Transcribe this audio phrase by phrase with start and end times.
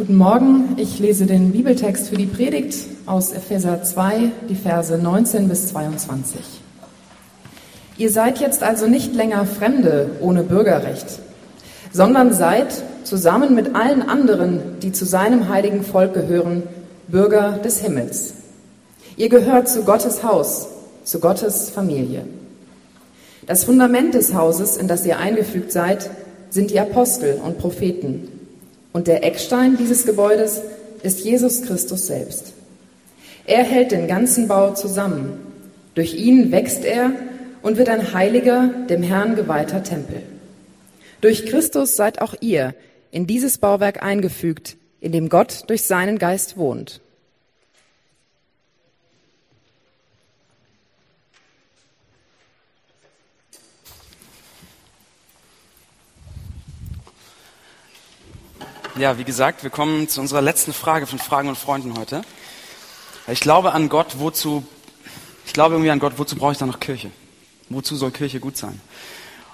[0.00, 5.46] Guten Morgen, ich lese den Bibeltext für die Predigt aus Epheser 2, die Verse 19
[5.46, 6.40] bis 22.
[7.98, 11.04] Ihr seid jetzt also nicht länger Fremde ohne Bürgerrecht,
[11.92, 16.62] sondern seid, zusammen mit allen anderen, die zu seinem heiligen Volk gehören,
[17.08, 18.32] Bürger des Himmels.
[19.18, 20.68] Ihr gehört zu Gottes Haus,
[21.04, 22.22] zu Gottes Familie.
[23.46, 26.08] Das Fundament des Hauses, in das ihr eingefügt seid,
[26.48, 28.39] sind die Apostel und Propheten.
[28.92, 30.62] Und der Eckstein dieses Gebäudes
[31.02, 32.52] ist Jesus Christus selbst.
[33.46, 35.38] Er hält den ganzen Bau zusammen.
[35.94, 37.12] Durch ihn wächst er
[37.62, 40.22] und wird ein heiliger, dem Herrn geweihter Tempel.
[41.20, 42.74] Durch Christus seid auch ihr
[43.10, 47.00] in dieses Bauwerk eingefügt, in dem Gott durch seinen Geist wohnt.
[58.96, 62.22] Ja, wie gesagt, wir kommen zu unserer letzten Frage von Fragen und Freunden heute.
[63.28, 64.66] Ich glaube an Gott, wozu,
[65.46, 67.10] ich glaube irgendwie an Gott, wozu brauche ich da noch Kirche?
[67.68, 68.80] Wozu soll Kirche gut sein?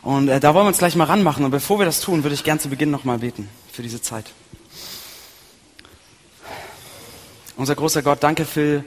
[0.00, 1.44] Und äh, da wollen wir uns gleich mal ranmachen.
[1.44, 4.24] Und bevor wir das tun, würde ich gern zu Beginn nochmal beten für diese Zeit.
[7.56, 8.84] Unser großer Gott, danke für,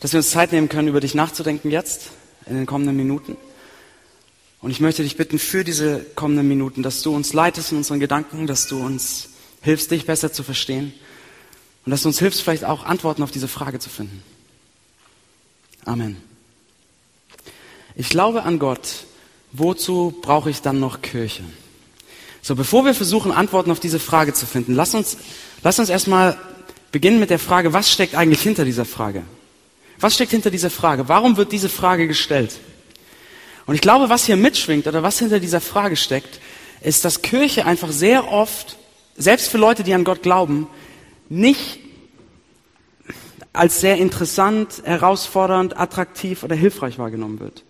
[0.00, 2.10] dass wir uns Zeit nehmen können, über dich nachzudenken jetzt,
[2.46, 3.36] in den kommenden Minuten.
[4.62, 8.00] Und ich möchte dich bitten für diese kommenden Minuten, dass du uns leitest in unseren
[8.00, 9.28] Gedanken, dass du uns
[9.62, 10.92] hilfst, dich besser zu verstehen
[11.84, 14.22] und dass du uns hilfst, vielleicht auch Antworten auf diese Frage zu finden.
[15.84, 16.16] Amen.
[17.96, 19.04] Ich glaube an Gott.
[19.54, 21.44] Wozu brauche ich dann noch Kirche?
[22.40, 25.18] So, bevor wir versuchen, Antworten auf diese Frage zu finden, lass uns,
[25.62, 26.38] lass uns erstmal
[26.90, 29.22] beginnen mit der Frage, was steckt eigentlich hinter dieser Frage?
[30.00, 31.08] Was steckt hinter dieser Frage?
[31.08, 32.58] Warum wird diese Frage gestellt?
[33.66, 36.40] Und ich glaube, was hier mitschwingt oder was hinter dieser Frage steckt,
[36.80, 38.76] ist, dass Kirche einfach sehr oft
[39.16, 40.66] selbst für Leute, die an Gott glauben,
[41.28, 41.80] nicht
[43.52, 47.64] als sehr interessant, herausfordernd, attraktiv oder hilfreich wahrgenommen wird.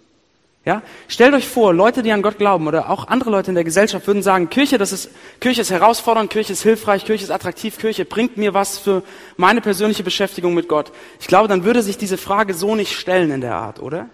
[0.64, 0.82] Ja?
[1.08, 4.06] Stellt euch vor, Leute, die an Gott glauben oder auch andere Leute in der Gesellschaft
[4.06, 8.04] würden sagen, Kirche, das ist, Kirche ist herausfordernd, Kirche ist hilfreich, Kirche ist attraktiv, Kirche
[8.04, 9.02] bringt mir was für
[9.36, 10.92] meine persönliche Beschäftigung mit Gott.
[11.20, 14.08] Ich glaube, dann würde sich diese Frage so nicht stellen in der Art, oder?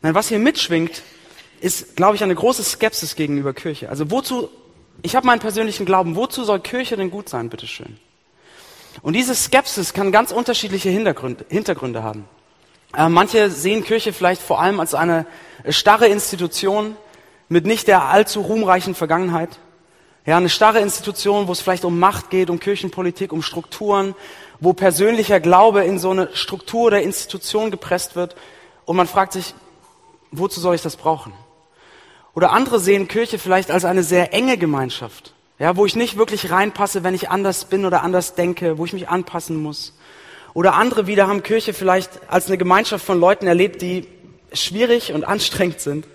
[0.00, 1.02] Nein, was hier mitschwingt,
[1.60, 3.90] ist, glaube ich, eine große Skepsis gegenüber Kirche.
[3.90, 4.48] Also wozu
[5.02, 6.16] ich habe meinen persönlichen Glauben.
[6.16, 7.98] Wozu soll Kirche denn gut sein, bitteschön?
[9.02, 12.24] Und diese Skepsis kann ganz unterschiedliche Hintergründe, Hintergründe haben.
[12.96, 15.26] Äh, manche sehen Kirche vielleicht vor allem als eine
[15.68, 16.96] starre Institution
[17.48, 19.58] mit nicht der allzu ruhmreichen Vergangenheit.
[20.26, 24.14] Ja, eine starre Institution, wo es vielleicht um Macht geht, um Kirchenpolitik, um Strukturen,
[24.60, 28.36] wo persönlicher Glaube in so eine Struktur oder Institution gepresst wird.
[28.84, 29.54] Und man fragt sich,
[30.30, 31.32] wozu soll ich das brauchen?
[32.40, 36.50] Oder andere sehen Kirche vielleicht als eine sehr enge Gemeinschaft, ja, wo ich nicht wirklich
[36.50, 39.92] reinpasse, wenn ich anders bin oder anders denke, wo ich mich anpassen muss.
[40.54, 44.06] Oder andere wieder haben Kirche vielleicht als eine Gemeinschaft von Leuten erlebt, die
[44.54, 46.06] schwierig und anstrengend sind.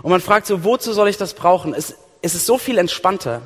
[0.00, 1.74] Und man fragt so, wozu soll ich das brauchen?
[1.74, 3.42] Es, es ist so viel entspannter,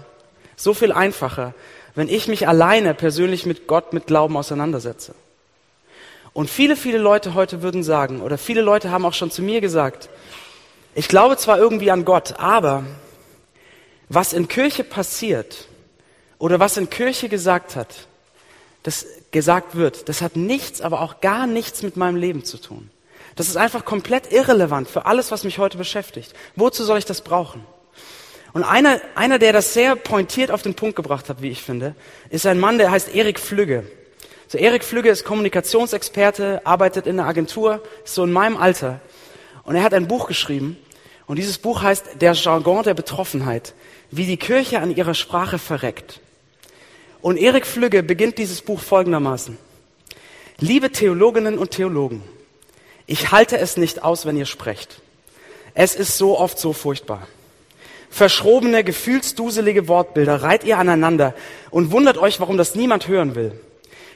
[0.54, 1.52] so viel einfacher,
[1.96, 5.16] wenn ich mich alleine persönlich mit Gott, mit Glauben auseinandersetze.
[6.32, 9.60] Und viele, viele Leute heute würden sagen, oder viele Leute haben auch schon zu mir
[9.60, 10.08] gesagt,
[11.00, 12.84] ich glaube zwar irgendwie an Gott, aber
[14.10, 15.66] was in Kirche passiert
[16.36, 18.06] oder was in Kirche gesagt hat,
[18.82, 22.90] das gesagt wird, das hat nichts, aber auch gar nichts mit meinem Leben zu tun.
[23.34, 26.34] Das ist einfach komplett irrelevant für alles, was mich heute beschäftigt.
[26.54, 27.64] Wozu soll ich das brauchen?
[28.52, 31.94] Und einer, einer, der das sehr pointiert auf den Punkt gebracht hat, wie ich finde,
[32.28, 33.90] ist ein Mann, der heißt Erik Flügge.
[34.48, 39.00] So, Erik Flügge ist Kommunikationsexperte, arbeitet in einer Agentur, ist so in meinem Alter.
[39.64, 40.76] Und er hat ein Buch geschrieben.
[41.30, 43.74] Und dieses Buch heißt Der Jargon der Betroffenheit,
[44.10, 46.18] wie die Kirche an ihrer Sprache verreckt.
[47.22, 49.56] Und Erik Flügge beginnt dieses Buch folgendermaßen.
[50.58, 52.24] Liebe Theologinnen und Theologen,
[53.06, 55.02] ich halte es nicht aus, wenn ihr sprecht.
[55.72, 57.28] Es ist so oft so furchtbar.
[58.10, 61.36] Verschrobene, gefühlsduselige Wortbilder reiht ihr aneinander
[61.70, 63.52] und wundert euch, warum das niemand hören will.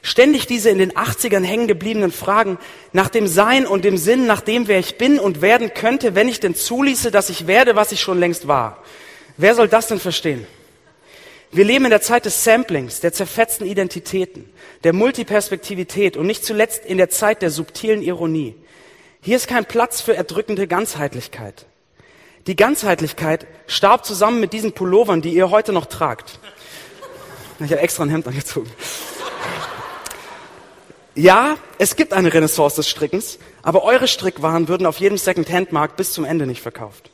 [0.07, 2.59] Ständig diese in den 80ern hängen gebliebenen Fragen
[2.93, 6.29] nach dem Sein und dem Sinn, nach dem, wer ich bin und werden könnte, wenn
[6.29, 8.85] ich denn zuließe, dass ich werde, was ich schon längst war.
[9.39, 10.47] Wer soll das denn verstehen?
[11.53, 14.45] Wir leben in der Zeit des Samplings, der zerfetzten Identitäten,
[14.85, 18.57] der Multiperspektivität und nicht zuletzt in der Zeit der subtilen Ironie.
[19.23, 21.65] Hier ist kein Platz für erdrückende Ganzheitlichkeit.
[22.47, 26.41] Die Ganzheitlichkeit starb zusammen mit diesen Pullovern, die ihr heute noch tragt.
[27.59, 28.71] Ich habe extra ein Hemd angezogen.
[31.15, 36.13] Ja, es gibt eine Renaissance des Strickens, aber eure Strickwaren würden auf jedem Second-Hand-Markt bis
[36.13, 37.11] zum Ende nicht verkauft.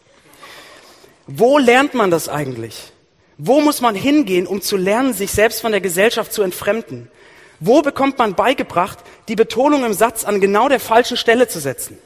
[1.27, 2.93] Wo lernt man das eigentlich?
[3.37, 7.11] Wo muss man hingehen, um zu lernen, sich selbst von der Gesellschaft zu entfremden?
[7.59, 8.99] Wo bekommt man beigebracht,
[9.29, 11.99] die Betonung im Satz an genau der falschen Stelle zu setzen?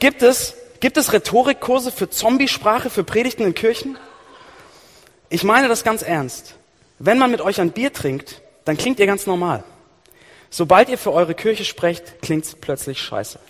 [0.00, 3.96] Gibt es, gibt es Rhetorikkurse für Zombiesprache, für Predigten in Kirchen?
[5.30, 6.56] Ich meine das ganz ernst.
[6.98, 9.64] Wenn man mit euch ein Bier trinkt, dann klingt ihr ganz normal.
[10.50, 13.38] Sobald ihr für eure Kirche sprecht, klingt's plötzlich scheiße.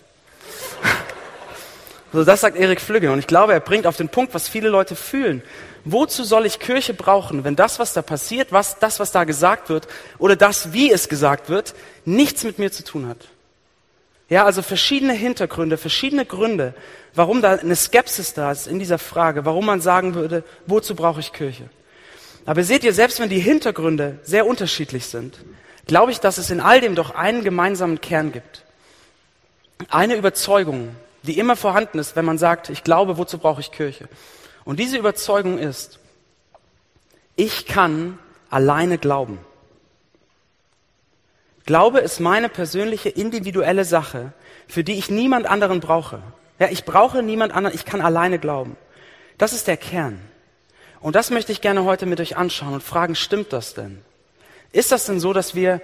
[2.12, 3.12] So, das sagt Erik Flügge.
[3.12, 5.44] Und ich glaube, er bringt auf den Punkt, was viele Leute fühlen.
[5.85, 9.69] Wozu soll ich Kirche brauchen, wenn das, was da passiert, was, das, was da gesagt
[9.69, 9.87] wird,
[10.19, 11.73] oder das, wie es gesagt wird,
[12.05, 13.29] nichts mit mir zu tun hat?
[14.29, 16.75] Ja, also verschiedene Hintergründe, verschiedene Gründe,
[17.14, 21.20] warum da eine Skepsis da ist in dieser Frage, warum man sagen würde, wozu brauche
[21.20, 21.70] ich Kirche?
[22.44, 25.38] Aber seht ihr, selbst wenn die Hintergründe sehr unterschiedlich sind,
[25.87, 28.65] glaube ich, dass es in all dem doch einen gemeinsamen Kern gibt.
[29.88, 34.09] Eine Überzeugung, die immer vorhanden ist, wenn man sagt, ich glaube, wozu brauche ich Kirche?
[34.65, 35.99] Und diese Überzeugung ist,
[37.37, 38.19] ich kann
[38.50, 39.38] alleine glauben.
[41.65, 44.32] Glaube ist meine persönliche individuelle Sache,
[44.69, 46.23] für die ich niemand anderen brauche.
[46.59, 48.77] Ja, ich brauche niemand anderen, ich kann alleine glauben.
[49.38, 50.21] Das ist der Kern.
[51.00, 54.03] Und das möchte ich gerne heute mit euch anschauen und fragen, stimmt das denn?
[54.72, 55.81] Ist das denn so, dass wir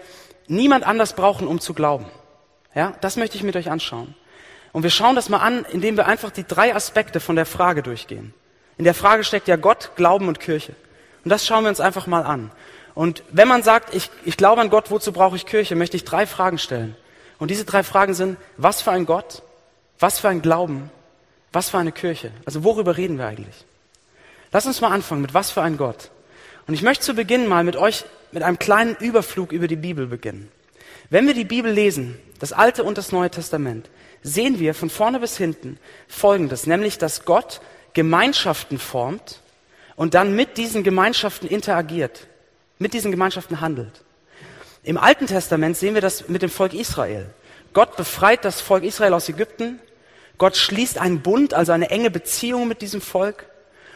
[0.46, 2.06] niemand anders brauchen, um zu glauben?
[2.74, 4.14] Ja, das möchte ich mit euch anschauen.
[4.72, 7.82] Und wir schauen das mal an, indem wir einfach die drei Aspekte von der Frage
[7.82, 8.34] durchgehen.
[8.76, 10.74] In der Frage steckt ja Gott, Glauben und Kirche.
[11.24, 12.50] Und das schauen wir uns einfach mal an.
[12.94, 16.04] Und wenn man sagt, ich, ich glaube an Gott, wozu brauche ich Kirche, möchte ich
[16.04, 16.96] drei Fragen stellen.
[17.38, 19.42] Und diese drei Fragen sind, was für ein Gott,
[19.98, 20.90] was für ein Glauben,
[21.52, 22.30] was für eine Kirche.
[22.44, 23.64] Also worüber reden wir eigentlich?
[24.52, 26.10] Lass uns mal anfangen mit was für ein Gott.
[26.66, 30.06] Und ich möchte zu Beginn mal mit euch mit einem kleinen Überflug über die Bibel
[30.06, 30.50] beginnen.
[31.11, 33.88] Wenn wir die Bibel lesen, das Alte und das Neue Testament,
[34.23, 35.78] sehen wir von vorne bis hinten
[36.08, 37.61] Folgendes, nämlich dass Gott
[37.94, 39.40] Gemeinschaften formt
[39.94, 42.26] und dann mit diesen Gemeinschaften interagiert,
[42.78, 44.02] mit diesen Gemeinschaften handelt.
[44.82, 47.26] Im Alten Testament sehen wir das mit dem Volk Israel.
[47.72, 49.81] Gott befreit das Volk Israel aus Ägypten.
[50.38, 53.46] Gott schließt einen Bund, also eine enge Beziehung mit diesem Volk.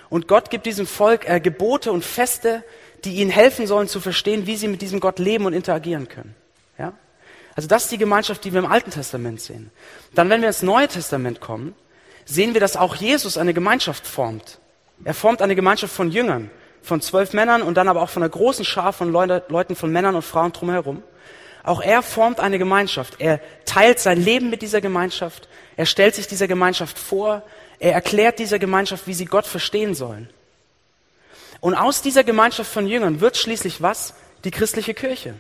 [0.09, 2.65] Und Gott gibt diesem Volk äh, Gebote und Feste,
[3.05, 6.35] die ihnen helfen sollen zu verstehen, wie sie mit diesem Gott leben und interagieren können.
[6.79, 6.93] Ja?
[7.57, 9.71] Also das ist die Gemeinschaft, die wir im Alten Testament sehen.
[10.15, 11.75] Dann, wenn wir ins Neue Testament kommen,
[12.25, 14.59] sehen wir, dass auch Jesus eine Gemeinschaft formt.
[15.05, 16.51] Er formt eine Gemeinschaft von Jüngern,
[16.83, 20.15] von zwölf Männern und dann aber auch von einer großen Schar von Leuten, von Männern
[20.15, 21.03] und Frauen drumherum.
[21.63, 23.17] Auch er formt eine Gemeinschaft.
[23.19, 25.49] Er teilt sein Leben mit dieser Gemeinschaft.
[25.77, 27.43] Er stellt sich dieser Gemeinschaft vor.
[27.79, 30.29] Er erklärt dieser Gemeinschaft, wie sie Gott verstehen sollen.
[31.61, 34.15] Und aus dieser Gemeinschaft von Jüngern wird schließlich was?
[34.45, 35.35] Die christliche Kirche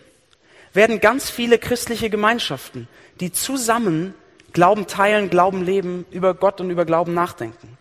[0.73, 2.89] werden ganz viele christliche Gemeinschaften,
[3.21, 4.15] die zusammen
[4.53, 7.79] Glauben teilen, Glauben leben, über Gott und über Glauben nachdenken.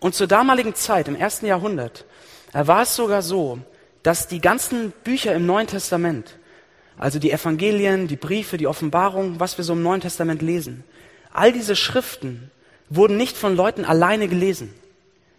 [0.00, 2.04] Und zur damaligen Zeit, im ersten Jahrhundert,
[2.52, 3.58] war es sogar so,
[4.02, 6.36] dass die ganzen Bücher im Neuen Testament,
[6.98, 10.84] also die Evangelien, die Briefe, die Offenbarung, was wir so im Neuen Testament lesen,
[11.32, 12.50] all diese Schriften
[12.90, 14.74] wurden nicht von Leuten alleine gelesen.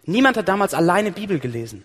[0.06, 1.84] Niemand hat damals alleine Bibel gelesen,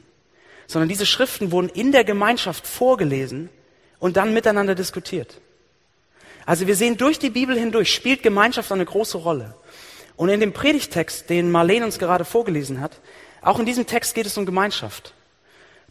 [0.70, 3.50] sondern diese Schriften wurden in der Gemeinschaft vorgelesen
[3.98, 5.42] und dann miteinander diskutiert.
[6.46, 9.56] Also wir sehen durch die Bibel hindurch spielt Gemeinschaft eine große Rolle.
[10.16, 12.92] Und in dem Predigtext, den Marlene uns gerade vorgelesen hat,
[13.42, 15.16] auch in diesem Text geht es um Gemeinschaft.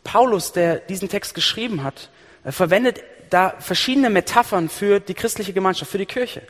[0.05, 2.09] Paulus, der diesen Text geschrieben hat,
[2.45, 6.43] äh, verwendet da verschiedene Metaphern für die christliche Gemeinschaft, für die Kirche.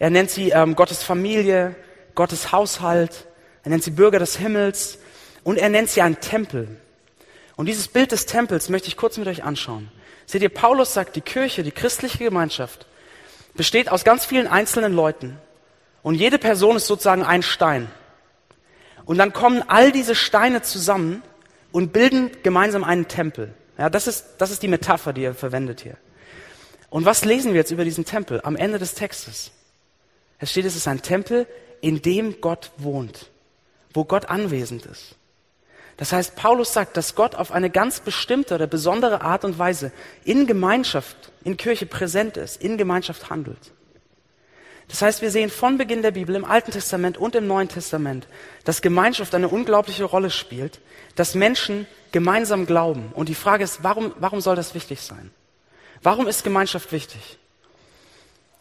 [0.00, 1.76] Er nennt sie ähm, Gottes Familie,
[2.16, 3.28] Gottes Haushalt,
[3.62, 4.98] er nennt sie Bürger des Himmels
[5.44, 6.79] und er nennt sie einen Tempel.
[7.60, 9.92] Und dieses Bild des Tempels möchte ich kurz mit euch anschauen.
[10.24, 12.86] Seht ihr, Paulus sagt, die Kirche, die christliche Gemeinschaft
[13.52, 15.36] besteht aus ganz vielen einzelnen Leuten.
[16.02, 17.90] Und jede Person ist sozusagen ein Stein.
[19.04, 21.22] Und dann kommen all diese Steine zusammen
[21.70, 23.52] und bilden gemeinsam einen Tempel.
[23.76, 25.98] Ja, das ist, das ist die Metapher, die er verwendet hier.
[26.88, 29.50] Und was lesen wir jetzt über diesen Tempel am Ende des Textes?
[30.38, 31.46] Es steht, es ist ein Tempel,
[31.82, 33.28] in dem Gott wohnt,
[33.92, 35.16] wo Gott anwesend ist.
[36.00, 39.92] Das heißt, Paulus sagt, dass Gott auf eine ganz bestimmte oder besondere Art und Weise
[40.24, 43.72] in Gemeinschaft, in Kirche präsent ist, in Gemeinschaft handelt.
[44.88, 48.26] Das heißt, wir sehen von Beginn der Bibel im Alten Testament und im Neuen Testament,
[48.64, 50.80] dass Gemeinschaft eine unglaubliche Rolle spielt,
[51.16, 53.12] dass Menschen gemeinsam glauben.
[53.12, 55.30] Und die Frage ist, warum, warum soll das wichtig sein?
[56.02, 57.38] Warum ist Gemeinschaft wichtig?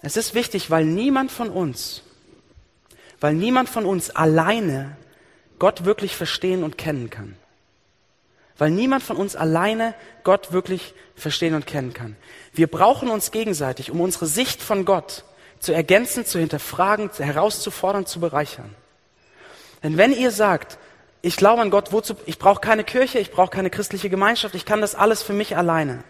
[0.01, 2.01] Es ist wichtig, weil niemand von uns,
[3.21, 4.97] weil niemand von uns alleine
[5.59, 7.35] Gott wirklich verstehen und kennen kann.
[8.57, 12.15] Weil niemand von uns alleine Gott wirklich verstehen und kennen kann.
[12.53, 15.23] Wir brauchen uns gegenseitig, um unsere Sicht von Gott
[15.59, 18.75] zu ergänzen, zu hinterfragen, herauszufordern, zu bereichern.
[19.83, 20.77] Denn wenn ihr sagt,
[21.21, 24.65] ich glaube an Gott, wozu, ich brauche keine Kirche, ich brauche keine christliche Gemeinschaft, ich
[24.65, 26.03] kann das alles für mich alleine.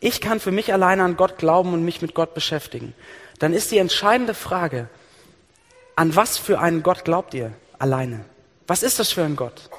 [0.00, 2.94] Ich kann für mich alleine an Gott glauben und mich mit Gott beschäftigen.
[3.38, 4.88] Dann ist die entscheidende Frage,
[5.94, 8.24] an was für einen Gott glaubt ihr alleine?
[8.66, 9.70] Was ist das für ein Gott?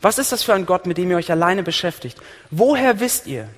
[0.00, 2.18] Was ist das für ein Gott, mit dem ihr euch alleine beschäftigt?
[2.50, 3.48] Woher wisst ihr,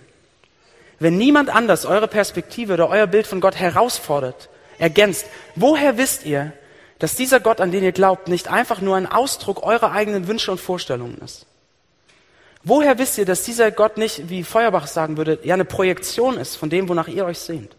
[0.98, 4.48] wenn niemand anders eure Perspektive oder euer Bild von Gott herausfordert,
[4.78, 6.52] ergänzt, woher wisst ihr,
[6.98, 10.50] dass dieser Gott, an den ihr glaubt, nicht einfach nur ein Ausdruck eurer eigenen Wünsche
[10.50, 11.46] und Vorstellungen ist?
[12.62, 16.56] Woher wisst ihr, dass dieser Gott nicht, wie Feuerbach sagen würde, ja eine Projektion ist
[16.56, 17.74] von dem, wonach ihr euch sehnt?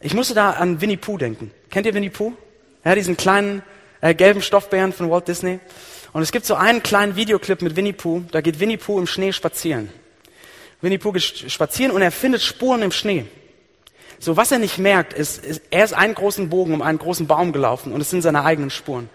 [0.00, 1.52] Ich musste da an Winnie Pooh denken.
[1.70, 2.32] Kennt ihr Winnie Pooh?
[2.84, 3.62] Ja, diesen kleinen
[4.00, 5.60] äh, gelben Stoffbären von Walt Disney.
[6.12, 9.06] Und es gibt so einen kleinen Videoclip mit Winnie Pooh, da geht Winnie Pooh im
[9.06, 9.90] Schnee spazieren.
[10.80, 13.26] Winnie Pooh geht spazieren und er findet Spuren im Schnee.
[14.20, 17.26] So, was er nicht merkt, ist, ist, er ist einen großen Bogen um einen großen
[17.26, 19.08] Baum gelaufen und es sind seine eigenen Spuren.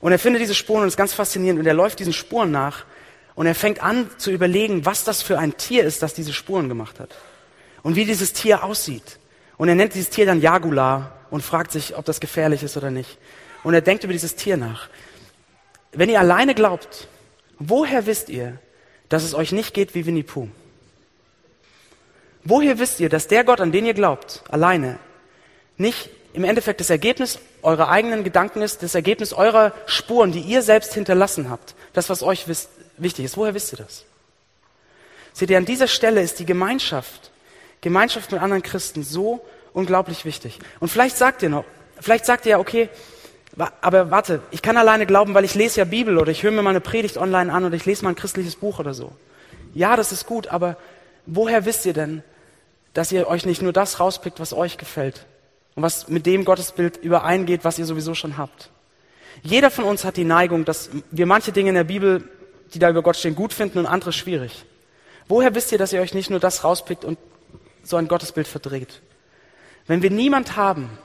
[0.00, 2.84] Und er findet diese Spuren und ist ganz faszinierend und er läuft diesen Spuren nach
[3.34, 6.68] und er fängt an zu überlegen, was das für ein Tier ist, das diese Spuren
[6.68, 7.10] gemacht hat.
[7.82, 9.18] Und wie dieses Tier aussieht.
[9.56, 12.90] Und er nennt dieses Tier dann Jagular und fragt sich, ob das gefährlich ist oder
[12.90, 13.18] nicht.
[13.62, 14.88] Und er denkt über dieses Tier nach.
[15.92, 17.08] Wenn ihr alleine glaubt,
[17.58, 18.58] woher wisst ihr,
[19.08, 20.48] dass es euch nicht geht wie Winnie Pooh?
[22.44, 24.98] Woher wisst ihr, dass der Gott, an den ihr glaubt, alleine,
[25.76, 30.62] nicht im Endeffekt das Ergebnis eurer eigenen Gedanken ist, das Ergebnis eurer Spuren, die ihr
[30.62, 32.68] selbst hinterlassen habt, das, was euch wisst,
[32.98, 33.36] wichtig ist.
[33.36, 34.04] Woher wisst ihr das?
[35.32, 37.30] Seht ihr, an dieser Stelle ist die Gemeinschaft,
[37.80, 39.44] Gemeinschaft mit anderen Christen so
[39.76, 40.58] unglaublich wichtig.
[40.80, 41.64] Und vielleicht sagt ihr noch,
[42.00, 42.88] vielleicht sagt ihr ja, okay,
[43.80, 46.62] aber warte, ich kann alleine glauben, weil ich lese ja Bibel oder ich höre mir
[46.62, 49.12] mal eine Predigt online an oder ich lese mal ein christliches Buch oder so.
[49.74, 50.76] Ja, das ist gut, aber
[51.26, 52.22] woher wisst ihr denn,
[52.94, 55.26] dass ihr euch nicht nur das rauspickt, was euch gefällt
[55.74, 58.70] und was mit dem Gottesbild übereingeht, was ihr sowieso schon habt.
[59.42, 62.26] Jeder von uns hat die Neigung, dass wir manche Dinge in der Bibel,
[62.72, 64.64] die da über Gott stehen, gut finden und andere schwierig.
[65.28, 67.18] Woher wisst ihr, dass ihr euch nicht nur das rauspickt und
[67.82, 69.02] so ein Gottesbild verdreht?
[69.86, 70.98] Wenn wir niemand haben,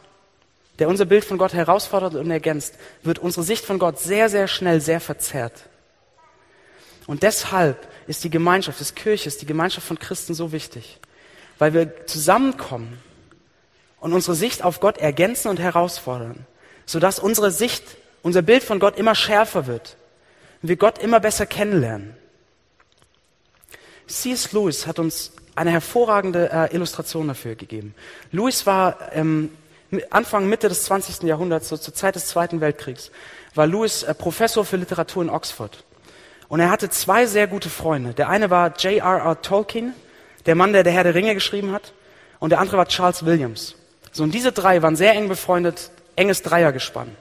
[0.79, 4.47] der unser Bild von Gott herausfordert und ergänzt, wird unsere Sicht von Gott sehr, sehr
[4.47, 5.69] schnell sehr verzerrt.
[7.07, 10.99] Und deshalb ist die Gemeinschaft des Kirches, die Gemeinschaft von Christen so wichtig
[11.61, 12.97] weil wir zusammenkommen
[13.99, 16.47] und unsere Sicht auf Gott ergänzen und herausfordern,
[16.87, 17.83] sodass unsere Sicht,
[18.23, 19.95] unser Bild von Gott immer schärfer wird
[20.63, 22.15] und wir Gott immer besser kennenlernen.
[24.07, 24.53] C.S.
[24.53, 27.93] Lewis hat uns eine hervorragende äh, Illustration dafür gegeben.
[28.31, 29.49] Lewis war ähm,
[30.09, 31.23] Anfang, Mitte des 20.
[31.23, 33.11] Jahrhunderts, so zur Zeit des Zweiten Weltkriegs,
[33.55, 35.83] war Lewis äh, Professor für Literatur in Oxford.
[36.47, 38.13] Und er hatte zwei sehr gute Freunde.
[38.13, 39.41] Der eine war J.R.R.
[39.41, 39.93] Tolkien,
[40.45, 41.93] der Mann, der der Herr der Ringe geschrieben hat,
[42.39, 43.75] und der andere war Charles Williams.
[44.11, 47.15] So, und diese drei waren sehr eng befreundet, enges Dreiergespann.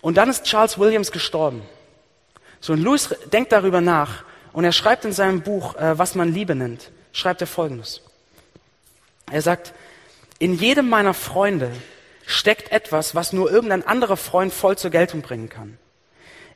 [0.00, 1.62] Und dann ist Charles Williams gestorben.
[2.60, 6.32] So, und Lewis denkt darüber nach und er schreibt in seinem Buch, äh, was man
[6.32, 8.00] Liebe nennt, schreibt er Folgendes.
[9.30, 9.74] Er sagt,
[10.38, 11.70] in jedem meiner Freunde
[12.26, 15.78] steckt etwas, was nur irgendein anderer Freund voll zur Geltung bringen kann.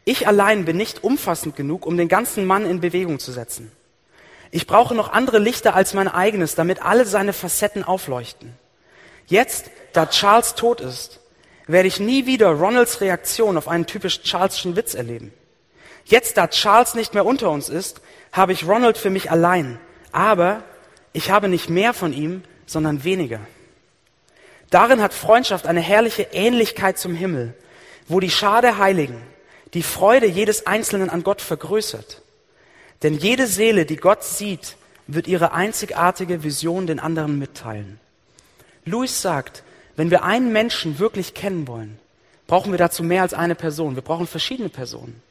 [0.05, 3.73] Ich allein bin nicht umfassend genug, um den ganzen Mann in Bewegung zu setzen.
[4.51, 8.55] Ich brauche noch andere Lichter als mein eigenes, damit alle seine Facetten aufleuchten.
[9.27, 11.21] Jetzt, da Charles tot ist,
[11.67, 15.33] werde ich nie wieder Ronalds Reaktion auf einen typisch Charleschen Witz erleben.
[16.05, 18.01] Jetzt, da Charles nicht mehr unter uns ist,
[18.33, 19.79] habe ich Ronald für mich allein.
[20.13, 20.63] Aber
[21.13, 23.41] ich habe nicht mehr von ihm, sondern weniger.
[24.71, 27.55] Darin hat Freundschaft eine herrliche Ähnlichkeit zum Himmel,
[28.09, 29.21] wo die Schar der Heiligen
[29.75, 32.21] die Freude jedes Einzelnen an Gott vergrößert.
[33.03, 34.77] Denn jede Seele, die Gott sieht,
[35.07, 37.99] wird ihre einzigartige Vision den anderen mitteilen.
[38.85, 39.63] Louis sagt,
[39.97, 41.99] wenn wir einen Menschen wirklich kennen wollen,
[42.47, 43.95] brauchen wir dazu mehr als eine Person.
[43.95, 45.23] Wir brauchen verschiedene Personen.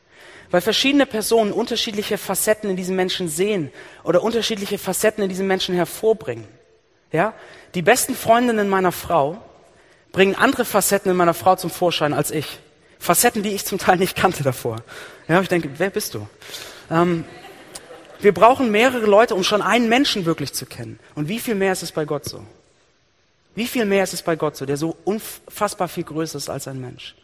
[0.52, 3.72] Weil verschiedene Personen unterschiedliche Facetten in diesem Menschen sehen
[4.04, 6.46] oder unterschiedliche Facetten in diesem Menschen hervorbringen.
[7.12, 7.34] Ja?
[7.74, 9.42] Die besten Freundinnen meiner Frau
[10.12, 12.60] bringen andere Facetten in meiner Frau zum Vorschein als ich.
[13.00, 14.78] Facetten, die ich zum Teil nicht kannte davor.
[15.28, 16.28] Ja, ich denke, wer bist du?
[16.92, 17.24] Ähm,
[18.20, 21.00] wir brauchen mehrere Leute, um schon einen Menschen wirklich zu kennen.
[21.16, 22.46] Und wie viel mehr ist es bei Gott so?
[23.56, 26.68] Wie viel mehr ist es bei Gott so, der so unfassbar viel größer ist als
[26.68, 27.16] ein Mensch?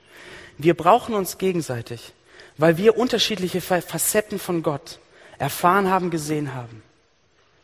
[0.58, 2.14] Wir brauchen uns gegenseitig,
[2.58, 5.00] weil wir unterschiedliche Facetten von Gott
[5.38, 6.82] erfahren haben, gesehen haben.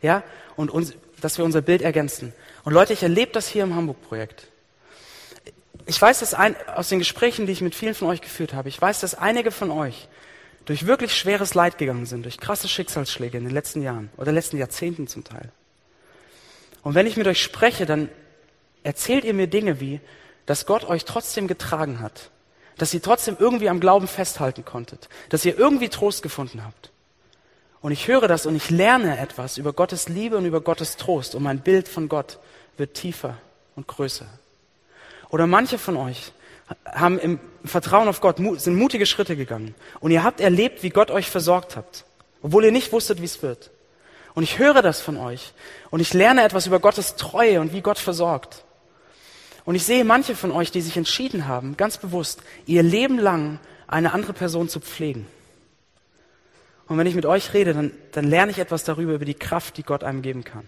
[0.02, 0.24] Ja?
[0.56, 2.34] Und uns, dass wir unser Bild ergänzen.
[2.64, 4.48] Und Leute, ich erlebe das hier im Hamburg-Projekt.
[5.86, 8.70] Ich weiß das ein, aus den Gesprächen, die ich mit vielen von euch geführt habe.
[8.70, 10.08] Ich weiß, dass einige von euch
[10.66, 14.58] durch wirklich schweres Leid gegangen sind, durch krasse Schicksalsschläge in den letzten Jahren oder letzten
[14.58, 15.52] Jahrzehnten zum Teil.
[16.84, 18.10] Und wenn ich mit euch spreche, dann
[18.84, 20.00] erzählt ihr mir Dinge wie,
[20.46, 22.30] dass Gott euch trotzdem getragen hat,
[22.78, 26.92] dass ihr trotzdem irgendwie am Glauben festhalten konntet, dass ihr irgendwie Trost gefunden habt.
[27.82, 31.36] Und ich höre das und ich lerne etwas über Gottes Liebe und über Gottes Trost
[31.36, 32.40] und mein Bild von Gott
[32.78, 33.38] wird tiefer
[33.76, 34.26] und größer.
[35.30, 36.32] Oder manche von euch
[36.86, 41.12] haben im Vertrauen auf Gott, sind mutige Schritte gegangen und ihr habt erlebt, wie Gott
[41.12, 42.06] euch versorgt habt,
[42.42, 43.72] obwohl ihr nicht wusstet, wie es wird.
[44.34, 45.54] Und ich höre das von euch
[45.92, 48.64] und ich lerne etwas über Gottes Treue und wie Gott versorgt.
[49.66, 53.60] Und ich sehe manche von euch, die sich entschieden haben, ganz bewusst, ihr Leben lang
[53.88, 55.26] eine andere Person zu pflegen.
[56.88, 59.78] Und wenn ich mit euch rede, dann, dann lerne ich etwas darüber, über die Kraft,
[59.78, 60.68] die Gott einem geben kann.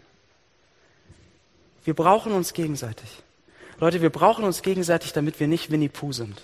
[1.84, 3.10] Wir brauchen uns gegenseitig.
[3.80, 6.42] Leute, wir brauchen uns gegenseitig, damit wir nicht Winnie Pooh sind.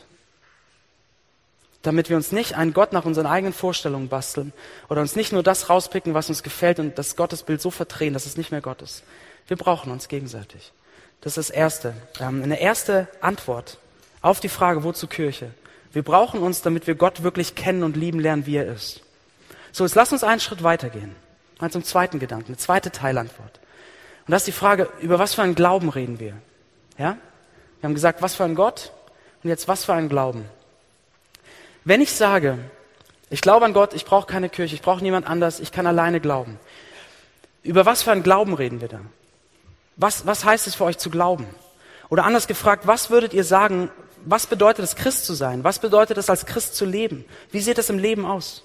[1.81, 4.53] Damit wir uns nicht einen Gott nach unseren eigenen Vorstellungen basteln
[4.89, 8.25] oder uns nicht nur das rauspicken, was uns gefällt und das Gottesbild so verdrehen, dass
[8.25, 9.03] es nicht mehr Gott ist.
[9.47, 10.73] Wir brauchen uns gegenseitig.
[11.21, 11.93] Das ist das Erste.
[12.19, 13.77] Eine erste Antwort
[14.21, 15.51] auf die Frage, wozu Kirche?
[15.93, 19.01] Wir brauchen uns, damit wir Gott wirklich kennen und lieben lernen, wie er ist.
[19.71, 21.15] So, jetzt lass uns einen Schritt weitergehen.
[21.59, 23.59] Mal zum zweiten Gedanken, eine zweite Teilantwort.
[24.27, 26.33] Und das ist die Frage, über was für einen Glauben reden wir?
[26.97, 27.17] Ja?
[27.79, 28.91] Wir haben gesagt, was für ein Gott
[29.43, 30.45] und jetzt was für ein Glauben.
[31.83, 32.57] Wenn ich sage,
[33.29, 36.19] ich glaube an Gott, ich brauche keine Kirche, ich brauche niemand anders, ich kann alleine
[36.19, 36.59] glauben.
[37.63, 39.01] Über was für einen Glauben reden wir da?
[40.01, 41.45] Was, was heißt es für euch zu glauben?
[42.09, 43.91] Oder anders gefragt, was würdet ihr sagen,
[44.25, 45.63] was bedeutet es, Christ zu sein?
[45.63, 47.23] Was bedeutet es, als Christ zu leben?
[47.51, 48.63] Wie sieht es im Leben aus?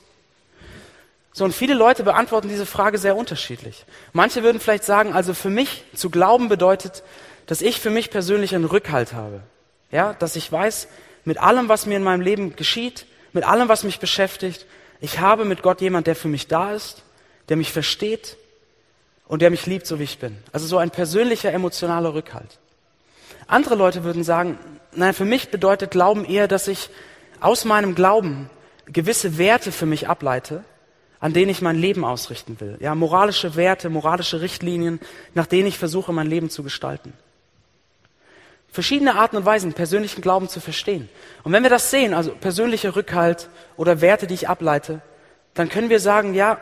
[1.35, 3.85] So, und viele Leute beantworten diese Frage sehr unterschiedlich.
[4.14, 7.02] Manche würden vielleicht sagen, also für mich zu glauben bedeutet,
[7.45, 9.43] dass ich für mich persönlich einen Rückhalt habe.
[9.90, 10.88] Ja, dass ich weiß,
[11.26, 14.64] mit allem, was mir in meinem Leben geschieht, mit allem, was mich beschäftigt,
[15.02, 17.02] ich habe mit Gott jemand, der für mich da ist,
[17.50, 18.38] der mich versteht
[19.28, 20.37] und der mich liebt, so wie ich bin.
[20.52, 22.59] Also so ein persönlicher, emotionaler Rückhalt.
[23.47, 24.59] Andere Leute würden sagen,
[24.92, 26.90] nein, für mich bedeutet Glauben eher, dass ich
[27.40, 28.50] aus meinem Glauben
[28.87, 30.64] gewisse Werte für mich ableite,
[31.21, 32.76] an denen ich mein Leben ausrichten will.
[32.80, 35.00] Ja, moralische Werte, moralische Richtlinien,
[35.35, 37.12] nach denen ich versuche, mein Leben zu gestalten.
[38.68, 41.09] Verschiedene Arten und Weisen, persönlichen Glauben zu verstehen.
[41.42, 45.00] Und wenn wir das sehen, also persönlicher Rückhalt oder Werte, die ich ableite,
[45.55, 46.59] dann können wir sagen, ja,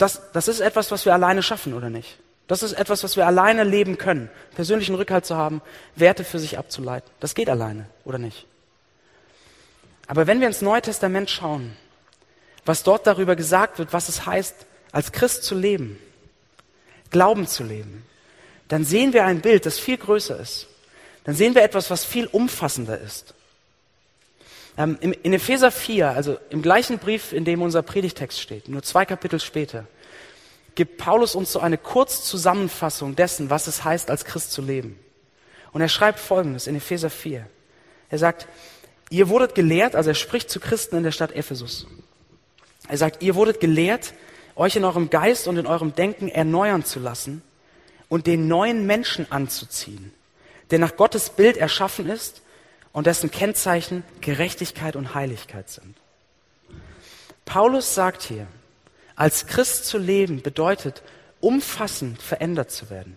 [0.00, 2.18] das, das ist etwas, was wir alleine schaffen, oder nicht?
[2.48, 4.30] Das ist etwas, was wir alleine leben können.
[4.54, 5.60] Persönlichen Rückhalt zu haben,
[5.94, 7.08] Werte für sich abzuleiten.
[7.20, 8.46] Das geht alleine, oder nicht?
[10.06, 11.76] Aber wenn wir ins Neue Testament schauen,
[12.64, 14.54] was dort darüber gesagt wird, was es heißt,
[14.90, 15.98] als Christ zu leben,
[17.10, 18.06] Glauben zu leben,
[18.68, 20.66] dann sehen wir ein Bild, das viel größer ist.
[21.24, 23.34] Dann sehen wir etwas, was viel umfassender ist.
[24.80, 29.04] Ähm, in Epheser 4, also im gleichen Brief, in dem unser Predigtext steht, nur zwei
[29.04, 29.84] Kapitel später,
[30.74, 34.98] gibt Paulus uns so eine Kurzzusammenfassung dessen, was es heißt, als Christ zu leben.
[35.72, 37.46] Und er schreibt Folgendes in Epheser 4.
[38.08, 38.48] Er sagt,
[39.10, 41.86] ihr wurdet gelehrt, also er spricht zu Christen in der Stadt Ephesus.
[42.88, 44.14] Er sagt, ihr wurdet gelehrt,
[44.56, 47.42] euch in eurem Geist und in eurem Denken erneuern zu lassen
[48.08, 50.14] und den neuen Menschen anzuziehen,
[50.70, 52.40] der nach Gottes Bild erschaffen ist
[52.92, 55.96] und dessen Kennzeichen Gerechtigkeit und Heiligkeit sind.
[57.44, 58.46] Paulus sagt hier,
[59.16, 61.02] als Christ zu leben bedeutet,
[61.40, 63.16] umfassend verändert zu werden.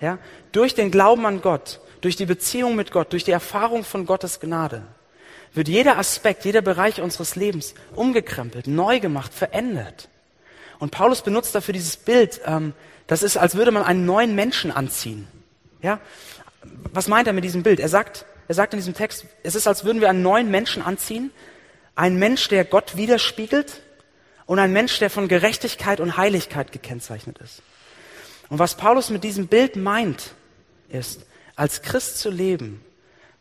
[0.00, 0.18] Ja?
[0.52, 4.40] Durch den Glauben an Gott, durch die Beziehung mit Gott, durch die Erfahrung von Gottes
[4.40, 4.82] Gnade
[5.54, 10.08] wird jeder Aspekt, jeder Bereich unseres Lebens umgekrempelt, neu gemacht, verändert.
[10.78, 12.74] Und Paulus benutzt dafür dieses Bild, ähm,
[13.06, 15.28] das ist, als würde man einen neuen Menschen anziehen.
[15.80, 16.00] Ja?
[16.92, 17.78] Was meint er mit diesem Bild?
[17.78, 20.82] Er sagt, er sagt in diesem Text, es ist, als würden wir einen neuen Menschen
[20.82, 21.30] anziehen,
[21.94, 23.80] ein Mensch, der Gott widerspiegelt
[24.46, 27.62] und ein Mensch, der von Gerechtigkeit und Heiligkeit gekennzeichnet ist.
[28.48, 30.34] Und was Paulus mit diesem Bild meint,
[30.88, 31.22] ist,
[31.56, 32.84] als Christ zu leben,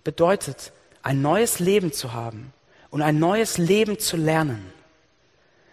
[0.04, 2.54] bedeutet, ein neues Leben zu haben
[2.90, 4.72] und ein neues Leben zu lernen.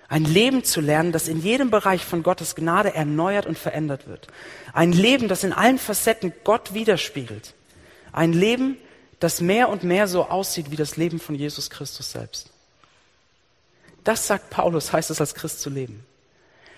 [0.08, 4.26] Ein Leben zu lernen, das in jedem Bereich von Gottes Gnade erneuert und verändert wird.
[4.72, 7.54] Ein Leben, das in allen Facetten Gott widerspiegelt.
[8.10, 8.76] Ein Leben,
[9.20, 12.50] das mehr und mehr so aussieht wie das Leben von Jesus Christus selbst.
[14.02, 16.04] Das sagt Paulus, heißt es als Christ zu leben.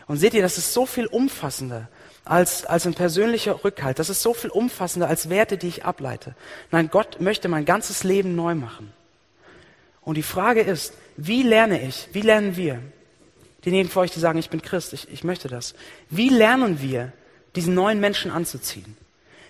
[0.08, 1.88] Und seht ihr, das ist so viel umfassender
[2.24, 4.00] als, als ein persönlicher Rückhalt.
[4.00, 6.34] Das ist so viel umfassender als Werte, die ich ableite.
[6.72, 8.92] Nein, Gott möchte mein ganzes Leben neu machen.
[10.02, 12.82] Und die Frage ist, wie lerne ich, wie lernen wir,
[13.64, 15.74] diejenigen von euch, die sagen, ich bin Christ, ich, ich möchte das,
[16.10, 17.12] wie lernen wir,
[17.54, 18.96] diesen neuen Menschen anzuziehen?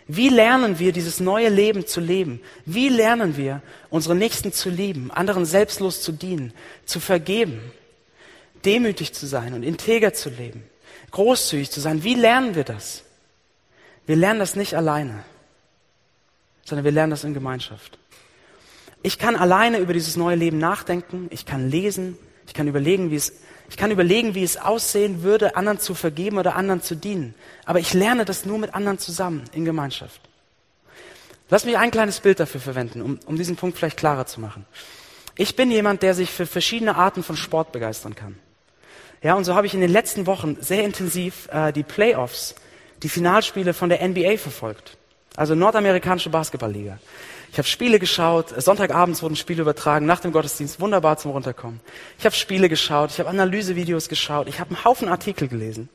[0.09, 2.41] Wie lernen wir, dieses neue Leben zu leben?
[2.67, 6.53] Wie lernen wir, unsere Nächsten zu lieben, anderen selbstlos zu dienen,
[6.85, 7.61] zu vergeben,
[8.65, 10.65] demütig zu sein und integer zu leben?
[11.13, 12.03] großzügig zu sein.
[12.03, 13.05] Wie lernen wir das?
[14.07, 15.23] Wir lernen das nicht alleine,
[16.65, 17.99] sondern wir lernen das in Gemeinschaft.
[19.05, 23.17] Ich kann alleine über dieses neue Leben nachdenken, ich kann lesen, ich kann überlegen, wie
[23.17, 23.33] es,
[23.73, 27.35] ich kann überlegen, wie es aussehen würde, anderen zu vergeben oder anderen zu dienen.
[27.65, 30.21] Aber ich lerne das nur mit anderen zusammen in Gemeinschaft.
[31.49, 34.67] Lass mich ein kleines Bild dafür verwenden, um, um diesen Punkt vielleicht klarer zu machen.
[35.37, 38.39] Ich bin jemand, der sich für verschiedene Arten von Sport begeistern kann.
[39.23, 42.55] Ja, und so habe ich in den letzten Wochen sehr intensiv äh, die Playoffs,
[43.03, 44.99] die Finalspiele von der NBA verfolgt.
[45.37, 46.99] Also nordamerikanische Basketballliga.
[47.51, 51.81] Ich habe Spiele geschaut, Sonntagabends wurden Spiele übertragen, nach dem Gottesdienst, wunderbar zum Runterkommen.
[52.19, 55.91] Ich habe Spiele geschaut, ich habe Analysevideos geschaut, ich habe einen Haufen Artikel gelesen.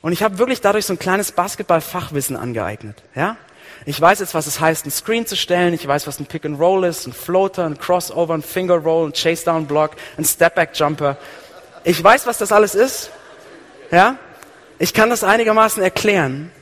[0.00, 3.02] Und ich habe wirklich dadurch so ein kleines Basketball-Fachwissen angeeignet.
[3.16, 3.36] Ja?
[3.84, 5.74] Ich weiß jetzt, was es heißt, ein Screen zu stellen.
[5.74, 9.08] Ich weiß, was ein Pick and Roll ist, ein Floater, ein Crossover, ein Finger Roll,
[9.08, 11.16] ein Chase Down Block, ein Step Back Jumper.
[11.82, 13.10] Ich weiß, was das alles ist.
[13.90, 14.16] Ja?
[14.78, 16.52] Ich kann das einigermaßen erklären.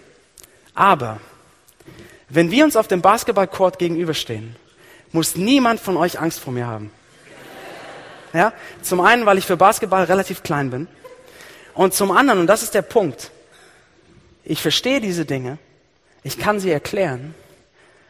[0.74, 1.20] Aber
[2.34, 4.56] wenn wir uns auf dem Basketballcourt gegenüberstehen,
[5.12, 6.90] muss niemand von euch Angst vor mir haben.
[8.32, 8.52] Ja?
[8.82, 10.88] Zum einen, weil ich für Basketball relativ klein bin.
[11.74, 13.30] Und zum anderen, und das ist der Punkt,
[14.44, 15.58] ich verstehe diese Dinge,
[16.24, 17.34] ich kann sie erklären,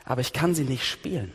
[0.04, 1.32] aber ich kann sie nicht spielen.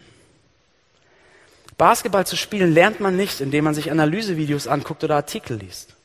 [1.77, 5.95] Basketball zu spielen lernt man nicht, indem man sich Analysevideos anguckt oder Artikel liest,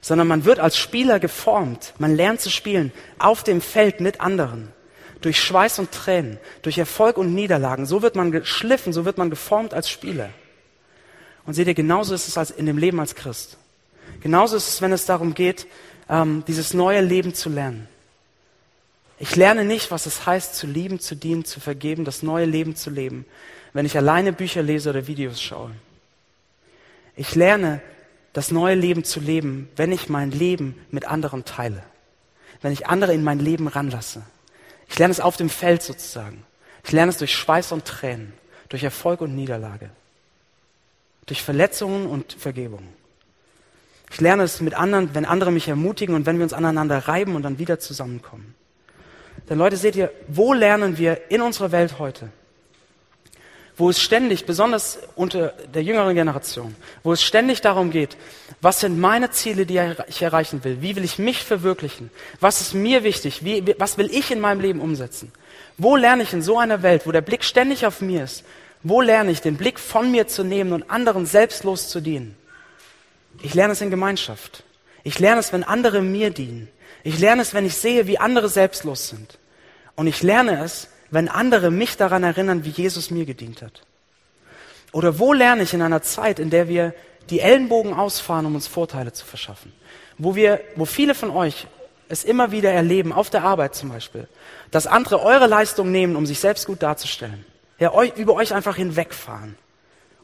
[0.00, 1.92] sondern man wird als Spieler geformt.
[1.98, 4.72] Man lernt zu spielen auf dem Feld mit anderen,
[5.20, 7.86] durch Schweiß und Tränen, durch Erfolg und Niederlagen.
[7.86, 10.30] So wird man geschliffen, so wird man geformt als Spieler.
[11.46, 13.56] Und seht ihr, genauso ist es als in dem Leben als Christ.
[14.20, 15.66] Genauso ist es, wenn es darum geht,
[16.08, 17.88] ähm, dieses neue Leben zu lernen.
[19.18, 22.74] Ich lerne nicht, was es heißt, zu lieben, zu dienen, zu vergeben, das neue Leben
[22.74, 23.26] zu leben,
[23.72, 25.72] wenn ich alleine Bücher lese oder Videos schaue.
[27.16, 27.82] Ich lerne,
[28.32, 31.82] das neue Leben zu leben, wenn ich mein Leben mit anderen teile,
[32.62, 34.22] wenn ich andere in mein Leben ranlasse.
[34.90, 36.44] Ich lerne es auf dem Feld sozusagen.
[36.84, 38.32] Ich lerne es durch Schweiß und Tränen,
[38.68, 39.90] durch Erfolg und Niederlage,
[41.26, 42.86] durch Verletzungen und Vergebung.
[44.10, 47.36] Ich lerne es mit anderen, wenn andere mich ermutigen und wenn wir uns aneinander reiben
[47.36, 48.54] und dann wieder zusammenkommen.
[49.48, 52.30] Denn Leute, seht ihr, wo lernen wir in unserer Welt heute?
[53.76, 58.16] Wo es ständig, besonders unter der jüngeren Generation, wo es ständig darum geht,
[58.60, 60.82] was sind meine Ziele, die ich erreichen will?
[60.82, 62.10] Wie will ich mich verwirklichen?
[62.40, 63.44] Was ist mir wichtig?
[63.44, 65.32] Wie, was will ich in meinem Leben umsetzen?
[65.78, 68.44] Wo lerne ich in so einer Welt, wo der Blick ständig auf mir ist,
[68.82, 72.36] wo lerne ich, den Blick von mir zu nehmen und anderen selbstlos zu dienen?
[73.42, 74.64] Ich lerne es in Gemeinschaft.
[75.04, 76.68] Ich lerne es, wenn andere mir dienen.
[77.02, 79.38] Ich lerne es, wenn ich sehe, wie andere selbstlos sind.
[79.96, 83.82] Und ich lerne es, wenn andere mich daran erinnern, wie Jesus mir gedient hat?
[84.92, 86.94] Oder wo lerne ich in einer Zeit, in der wir
[87.30, 89.72] die Ellenbogen ausfahren, um uns Vorteile zu verschaffen?
[90.18, 91.66] Wo wir, wo viele von euch
[92.08, 94.26] es immer wieder erleben, auf der Arbeit zum Beispiel,
[94.70, 97.44] dass andere eure Leistung nehmen, um sich selbst gut darzustellen.
[97.78, 99.56] Ja, euch, über euch einfach hinwegfahren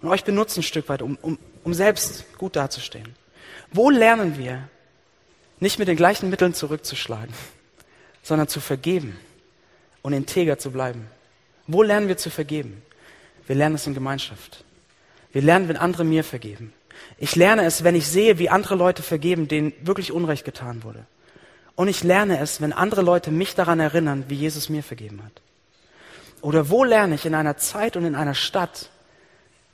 [0.02, 3.14] und euch benutzen ein Stück weit, um, um, um selbst gut dazustehen.
[3.72, 4.68] Wo lernen wir,
[5.58, 7.32] nicht mit den gleichen Mitteln zurückzuschlagen,
[8.22, 9.16] sondern zu vergeben?
[10.06, 11.08] Und integer zu bleiben.
[11.66, 12.80] Wo lernen wir zu vergeben?
[13.48, 14.62] Wir lernen es in Gemeinschaft.
[15.32, 16.72] Wir lernen, wenn andere mir vergeben.
[17.18, 21.06] Ich lerne es, wenn ich sehe, wie andere Leute vergeben, denen wirklich Unrecht getan wurde.
[21.74, 25.42] Und ich lerne es, wenn andere Leute mich daran erinnern, wie Jesus mir vergeben hat.
[26.40, 28.90] Oder wo lerne ich in einer Zeit und in einer Stadt,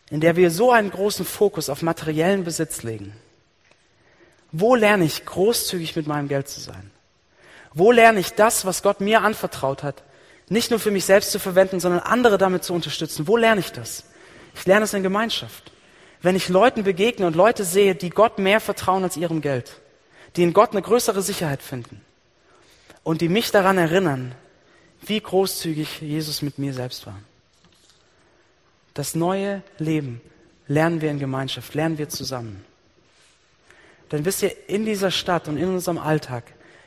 [0.09, 3.13] in der wir so einen großen Fokus auf materiellen Besitz legen?
[4.51, 6.91] Wo lerne ich großzügig mit meinem Geld zu sein?
[7.75, 10.03] Wo lerne ich das, was Gott mir anvertraut hat,
[10.53, 13.27] nicht nur für mich selbst zu verwenden, sondern andere damit zu unterstützen.
[13.27, 14.05] Wo lerne ich das?
[14.55, 15.73] Ich lerne es in Gemeinschaft.
[16.21, 19.81] Wenn ich Leuten begegne und Leute sehe, die Gott mehr vertrauen als ihrem Geld,
[20.37, 22.01] die in Gott eine größere Sicherheit finden
[23.03, 24.35] und die mich daran erinnern,
[25.01, 27.19] wie großzügig Jesus mit mir selbst war.
[28.95, 30.21] Das neue Leben
[30.69, 32.65] lernen wir in Gemeinschaft, lernen wir zusammen.
[34.13, 36.45] Denn wisst ihr, in dieser Stadt und in unserem Alltag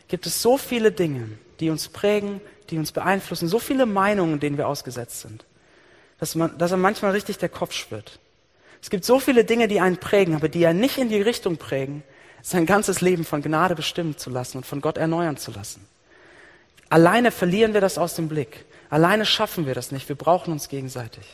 [0.07, 4.57] gibt es so viele Dinge, die uns prägen, die uns beeinflussen, so viele Meinungen, denen
[4.57, 5.45] wir ausgesetzt sind,
[6.19, 8.19] dass, man, dass er manchmal richtig der Kopf spürt.
[8.81, 11.57] Es gibt so viele Dinge, die einen prägen, aber die ja nicht in die Richtung
[11.57, 12.03] prägen,
[12.41, 15.85] sein ganzes Leben von Gnade bestimmen zu lassen und von Gott erneuern zu lassen.
[16.89, 18.65] Alleine verlieren wir das aus dem Blick.
[18.89, 20.07] Alleine schaffen wir das nicht.
[20.07, 21.25] Wir brauchen uns gegenseitig.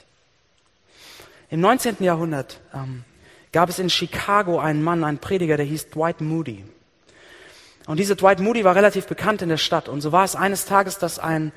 [1.49, 1.97] Im 19.
[1.99, 3.03] Jahrhundert ähm,
[3.51, 6.63] gab es in Chicago einen Mann, einen Prediger, der hieß Dwight Moody.
[7.91, 9.89] Und dieser Dwight Moody war relativ bekannt in der Stadt.
[9.89, 11.51] Und so war es eines Tages, dass ein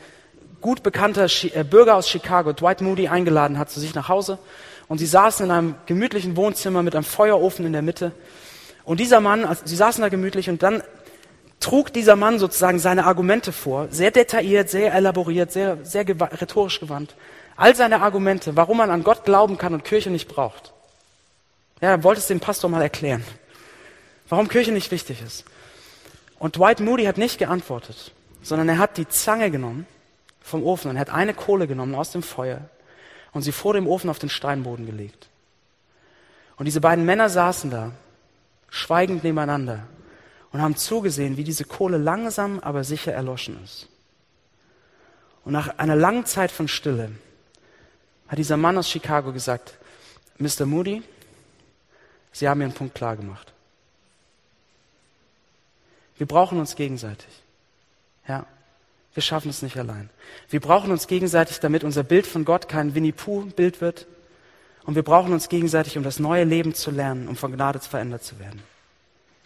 [0.61, 4.41] gut bekannter äh, Bürger aus Chicago Dwight Moody eingeladen hat zu sich nach Hause.
[4.89, 8.11] Und sie saßen in einem gemütlichen Wohnzimmer mit einem Feuerofen in der Mitte.
[8.85, 10.83] Und dieser Mann, also sie saßen da gemütlich und dann
[11.61, 17.15] trug dieser Mann sozusagen seine Argumente vor, sehr detailliert, sehr elaboriert, sehr, sehr rhetorisch gewandt.
[17.55, 20.73] All seine Argumente, warum man an Gott glauben kann und Kirche nicht braucht.
[21.81, 23.23] Ja, er wollte es dem Pastor mal erklären.
[24.29, 25.45] Warum Kirche nicht wichtig ist.
[26.45, 29.87] Und Dwight Moody hat nicht geantwortet, sondern er hat die Zange genommen
[30.43, 32.69] vom Ofen und hat eine Kohle genommen aus dem Feuer
[33.33, 35.31] und sie vor dem Ofen auf den Steinboden gelegt.
[36.59, 37.93] Und diese beiden Männer saßen da,
[38.69, 39.87] schweigend nebeneinander
[40.53, 43.89] und haben zugesehen, wie diese Kohle langsam aber sicher erloschen ist.
[45.47, 47.13] Und nach einer langen Zeit von Stille
[48.29, 49.79] hat dieser Mann aus Chicago gesagt,
[50.37, 50.67] Mr.
[50.67, 51.03] Moody,
[52.33, 53.54] Sie haben Ihren Punkt klar gemacht.
[56.17, 57.29] Wir brauchen uns gegenseitig.
[58.29, 58.47] Ja,
[59.15, 60.11] wir schaffen es nicht allein.
[60.51, 64.07] Wir brauchen uns gegenseitig, damit unser Bild von Gott kein Winnie-Pooh-Bild wird.
[64.85, 68.23] Und wir brauchen uns gegenseitig, um das neue Leben zu lernen, um von Gnade verändert
[68.23, 68.63] zu werden.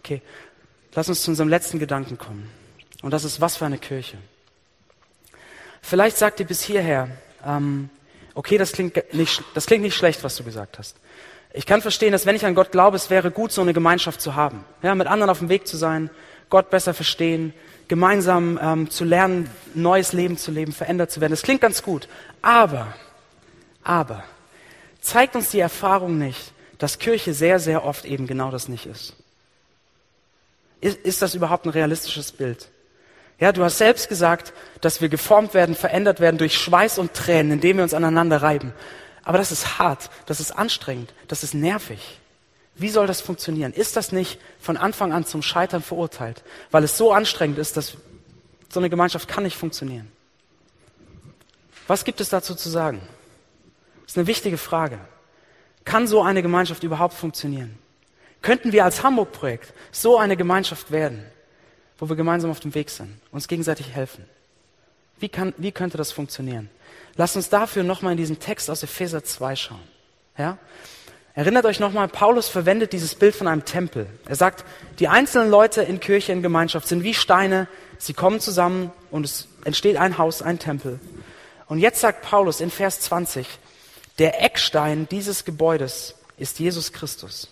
[0.01, 0.23] Okay,
[0.95, 2.51] lass uns zu unserem letzten Gedanken kommen.
[3.03, 4.19] Und das ist, was für eine Kirche.
[5.83, 7.09] Vielleicht sagt ihr bis hierher,
[7.45, 7.89] ähm,
[8.35, 10.97] okay, das klingt, nicht, das klingt nicht schlecht, was du gesagt hast.
[11.53, 14.21] Ich kann verstehen, dass wenn ich an Gott glaube, es wäre gut, so eine Gemeinschaft
[14.21, 14.65] zu haben.
[14.83, 16.11] Ja, mit anderen auf dem Weg zu sein,
[16.51, 17.53] Gott besser verstehen,
[17.89, 21.33] gemeinsam ähm, zu lernen, neues Leben zu leben, verändert zu werden.
[21.33, 22.09] Das klingt ganz gut.
[22.43, 22.95] Aber,
[23.83, 24.25] aber,
[25.01, 29.15] zeigt uns die Erfahrung nicht, dass Kirche sehr, sehr oft eben genau das nicht ist.
[30.81, 32.69] Ist, ist das überhaupt ein realistisches Bild?
[33.41, 37.53] Ja, du hast selbst gesagt, dass wir geformt werden, verändert werden durch Schweiß und Tränen,
[37.53, 38.73] indem wir uns aneinander reiben.
[39.25, 42.21] Aber das ist hart, das ist anstrengend, das ist nervig.
[42.79, 43.73] Wie soll das funktionieren?
[43.73, 46.43] Ist das nicht von Anfang an zum Scheitern verurteilt?
[46.71, 47.97] Weil es so anstrengend ist, dass
[48.69, 50.11] so eine Gemeinschaft kann nicht funktionieren.
[51.88, 53.01] Was gibt es dazu zu sagen?
[54.03, 55.01] Das ist eine wichtige Frage.
[55.85, 57.79] Kann so eine Gemeinschaft überhaupt funktionieren?
[58.43, 61.25] Könnten wir als Hamburg-Projekt so eine Gemeinschaft werden,
[61.99, 64.25] wo wir gemeinsam auf dem Weg sind, uns gegenseitig helfen?
[65.19, 66.71] Wie, kann, wie könnte das funktionieren?
[67.17, 69.81] Lasst uns dafür nochmal in diesen Text aus Epheser 2 schauen.
[70.37, 70.59] Ja?
[71.38, 74.09] Erinnert euch nochmal, Paulus verwendet dieses Bild von einem Tempel.
[74.27, 74.64] Er sagt,
[74.98, 79.46] die einzelnen Leute in Kirche, in Gemeinschaft sind wie Steine, sie kommen zusammen und es
[79.62, 80.98] entsteht ein Haus, ein Tempel.
[81.68, 83.46] Und jetzt sagt Paulus in Vers 20,
[84.18, 87.46] der Eckstein dieses Gebäudes ist Jesus Christus.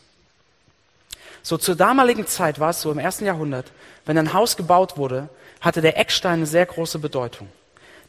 [1.44, 3.70] So zur damaligen Zeit war es so im ersten Jahrhundert,
[4.04, 5.28] wenn ein Haus gebaut wurde,
[5.60, 7.46] hatte der Eckstein eine sehr große Bedeutung.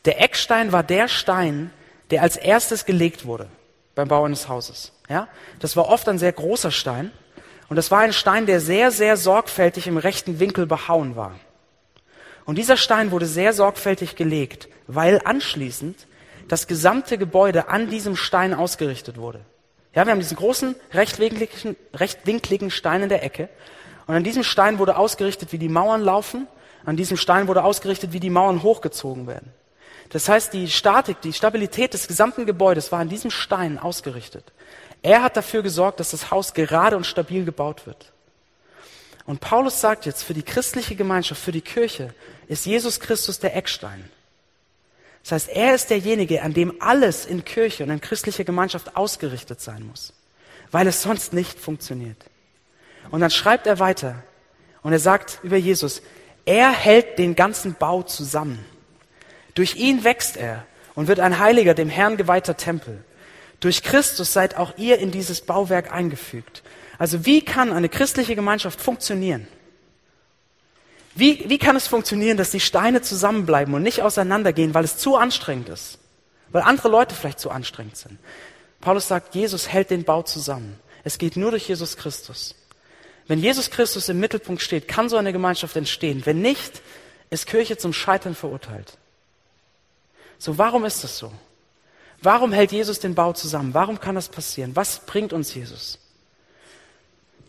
[0.05, 1.69] Der Eckstein war der Stein,
[2.09, 3.45] der als erstes gelegt wurde
[3.93, 4.91] beim Bau eines Hauses.
[5.09, 5.27] Ja?
[5.59, 7.11] Das war oft ein sehr großer Stein.
[7.69, 11.35] Und das war ein Stein, der sehr, sehr sorgfältig im rechten Winkel behauen war.
[12.45, 16.07] Und dieser Stein wurde sehr sorgfältig gelegt, weil anschließend
[16.47, 19.41] das gesamte Gebäude an diesem Stein ausgerichtet wurde.
[19.93, 23.49] Ja, wir haben diesen großen rechtwinkligen, rechtwinkligen Stein in der Ecke.
[24.05, 26.47] Und an diesem Stein wurde ausgerichtet, wie die Mauern laufen.
[26.85, 29.51] An diesem Stein wurde ausgerichtet, wie die Mauern hochgezogen werden.
[30.09, 34.51] Das heißt, die Statik, die Stabilität des gesamten Gebäudes war an diesem Stein ausgerichtet.
[35.01, 38.13] Er hat dafür gesorgt, dass das Haus gerade und stabil gebaut wird.
[39.25, 42.13] Und Paulus sagt jetzt, für die christliche Gemeinschaft, für die Kirche
[42.47, 44.09] ist Jesus Christus der Eckstein.
[45.23, 49.59] Das heißt, er ist derjenige, an dem alles in Kirche und in christlicher Gemeinschaft ausgerichtet
[49.59, 50.13] sein muss,
[50.71, 52.23] weil es sonst nicht funktioniert.
[53.11, 54.23] Und dann schreibt er weiter
[54.83, 56.01] und er sagt über Jesus,
[56.45, 58.63] er hält den ganzen Bau zusammen.
[59.57, 63.03] Durch ihn wächst er und wird ein heiliger, dem Herrn geweihter Tempel.
[63.59, 66.61] Durch Christus seid auch ihr in dieses Bauwerk eingefügt.
[66.99, 69.47] Also wie kann eine christliche Gemeinschaft funktionieren?
[71.15, 75.15] Wie, wie kann es funktionieren, dass die Steine zusammenbleiben und nicht auseinandergehen, weil es zu
[75.15, 75.97] anstrengend ist?
[76.51, 78.19] Weil andere Leute vielleicht zu anstrengend sind.
[78.79, 80.79] Paulus sagt, Jesus hält den Bau zusammen.
[81.03, 82.53] Es geht nur durch Jesus Christus.
[83.25, 86.21] Wenn Jesus Christus im Mittelpunkt steht, kann so eine Gemeinschaft entstehen.
[86.25, 86.83] Wenn nicht,
[87.31, 88.99] ist Kirche zum Scheitern verurteilt.
[90.39, 91.31] So, warum ist das so?
[92.21, 93.73] Warum hält Jesus den Bau zusammen?
[93.73, 94.75] Warum kann das passieren?
[94.75, 95.99] Was bringt uns Jesus?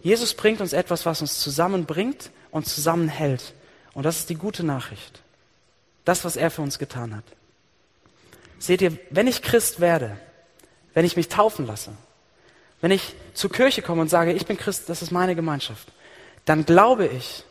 [0.03, 3.55] Jesus bringt uns etwas, was uns zusammenbringt und zusammenhält.
[3.95, 5.21] Und das ist die gute Nachricht.
[6.05, 7.25] Das, was er für uns getan hat.
[8.59, 10.19] Seht ihr, wenn ich Christ werde,
[10.95, 11.93] wenn ich mich taufen lasse,
[12.81, 15.89] wenn ich zur Kirche komme und sage, ich bin Christ, das ist meine Gemeinschaft,
[16.45, 17.45] dann glaube ich,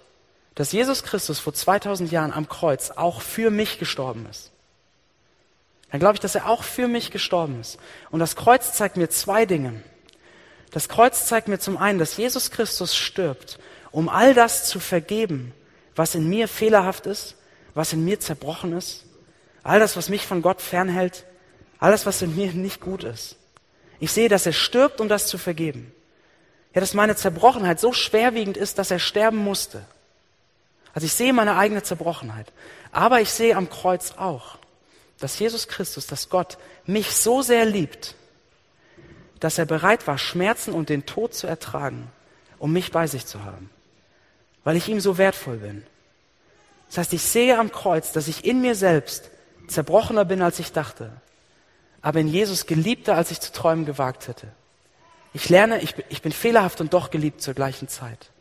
[0.55, 4.51] dass Jesus Christus vor 2000 Jahren am Kreuz auch für mich gestorben ist
[5.91, 7.77] dann glaube ich, dass er auch für mich gestorben ist.
[8.09, 9.81] Und das Kreuz zeigt mir zwei Dinge.
[10.71, 13.57] Das Kreuz zeigt mir zum einen, dass Jesus Christus stirbt,
[13.91, 15.53] um all das zu vergeben,
[15.95, 17.35] was in mir fehlerhaft ist,
[17.73, 19.05] was in mir zerbrochen ist,
[19.63, 21.25] all das, was mich von Gott fernhält,
[21.79, 23.37] alles, was in mir nicht gut ist.
[23.99, 25.93] Ich sehe, dass er stirbt, um das zu vergeben.
[26.73, 29.85] Ja, dass meine Zerbrochenheit so schwerwiegend ist, dass er sterben musste.
[30.93, 32.51] Also ich sehe meine eigene Zerbrochenheit.
[32.91, 34.57] Aber ich sehe am Kreuz auch,
[35.19, 38.15] dass Jesus Christus, dass Gott mich so sehr liebt,
[39.39, 42.11] dass er bereit war, Schmerzen und den Tod zu ertragen,
[42.59, 43.69] um mich bei sich zu haben,
[44.63, 45.83] weil ich ihm so wertvoll bin.
[46.87, 49.29] Das heißt, ich sehe am Kreuz, dass ich in mir selbst
[49.67, 51.11] zerbrochener bin, als ich dachte,
[52.01, 54.47] aber in Jesus geliebter, als ich zu träumen gewagt hätte.
[55.33, 58.31] Ich lerne, ich bin, ich bin fehlerhaft und doch geliebt zur gleichen Zeit.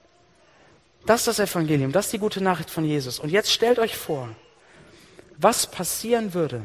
[1.05, 3.19] Das ist das Evangelium, das ist die gute Nachricht von Jesus.
[3.19, 4.29] Und jetzt stellt euch vor,
[5.38, 6.62] was passieren würde,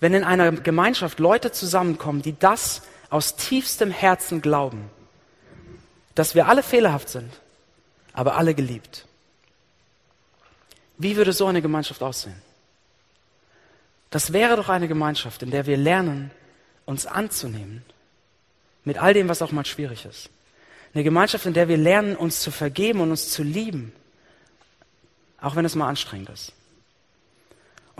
[0.00, 4.90] wenn in einer Gemeinschaft Leute zusammenkommen, die das aus tiefstem Herzen glauben,
[6.14, 7.30] dass wir alle fehlerhaft sind,
[8.12, 9.06] aber alle geliebt.
[10.98, 12.40] Wie würde so eine Gemeinschaft aussehen?
[14.10, 16.30] Das wäre doch eine Gemeinschaft, in der wir lernen,
[16.84, 17.84] uns anzunehmen,
[18.84, 20.30] mit all dem, was auch mal schwierig ist.
[20.92, 23.92] Eine Gemeinschaft, in der wir lernen, uns zu vergeben und uns zu lieben,
[25.40, 26.52] auch wenn es mal anstrengend ist.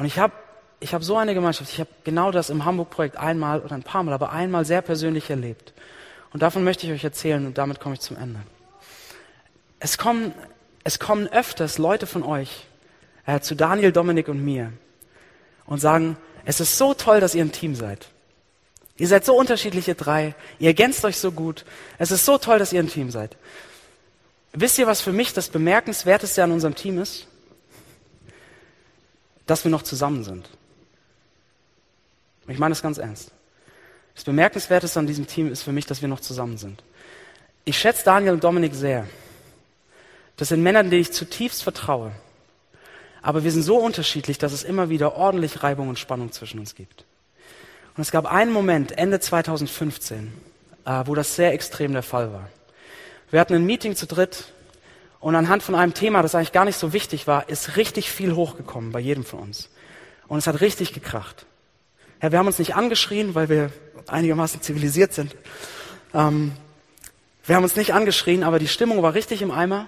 [0.01, 0.33] Und ich habe
[0.81, 4.03] ich hab so eine Gemeinschaft, ich habe genau das im Hamburg-Projekt einmal oder ein paar
[4.03, 5.75] Mal, aber einmal sehr persönlich erlebt.
[6.33, 8.41] Und davon möchte ich euch erzählen und damit komme ich zum Ende.
[9.79, 10.33] Es kommen,
[10.85, 12.65] es kommen öfters Leute von euch
[13.27, 14.73] äh, zu Daniel, Dominik und mir
[15.67, 18.09] und sagen, es ist so toll, dass ihr ein Team seid.
[18.97, 21.67] Ihr seid so unterschiedliche drei, ihr ergänzt euch so gut.
[21.99, 23.37] Es ist so toll, dass ihr ein Team seid.
[24.55, 27.27] Wisst ihr, was für mich das Bemerkenswerteste an unserem Team ist?
[29.51, 30.49] Dass wir noch zusammen sind.
[32.47, 33.33] Ich meine das ganz ernst.
[34.15, 36.85] Das Bemerkenswerteste an diesem Team ist für mich, dass wir noch zusammen sind.
[37.65, 39.09] Ich schätze Daniel und Dominik sehr.
[40.37, 42.13] Das sind Männer, denen ich zutiefst vertraue.
[43.23, 46.77] Aber wir sind so unterschiedlich, dass es immer wieder ordentlich Reibung und Spannung zwischen uns
[46.77, 47.05] gibt.
[47.97, 50.33] Und es gab einen Moment, Ende 2015,
[50.85, 52.49] äh, wo das sehr extrem der Fall war.
[53.31, 54.53] Wir hatten ein Meeting zu dritt
[55.20, 58.35] und anhand von einem Thema, das eigentlich gar nicht so wichtig war, ist richtig viel
[58.35, 59.68] hochgekommen bei jedem von uns.
[60.28, 61.46] Und es hat richtig gekracht.
[62.22, 63.70] Ja, wir haben uns nicht angeschrien, weil wir
[64.06, 65.37] einigermaßen zivilisiert sind.
[66.14, 66.52] Ähm,
[67.44, 69.87] wir haben uns nicht angeschrien, aber die Stimmung war richtig im Eimer.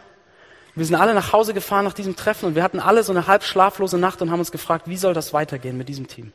[0.75, 3.27] Wir sind alle nach Hause gefahren nach diesem Treffen und wir hatten alle so eine
[3.27, 6.33] halb schlaflose Nacht und haben uns gefragt, wie soll das weitergehen mit diesem Team?